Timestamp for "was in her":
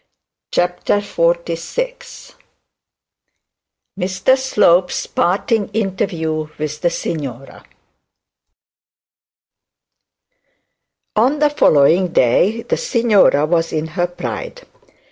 13.45-14.07